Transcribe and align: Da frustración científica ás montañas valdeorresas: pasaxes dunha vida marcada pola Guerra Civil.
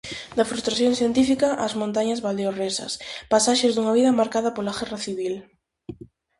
Da 0.37 0.47
frustración 0.51 0.93
científica 0.99 1.49
ás 1.65 1.73
montañas 1.81 2.23
valdeorresas: 2.25 2.93
pasaxes 3.33 3.71
dunha 3.73 3.95
vida 3.97 4.17
marcada 4.21 4.53
pola 4.55 4.77
Guerra 4.79 4.99
Civil. 5.05 5.35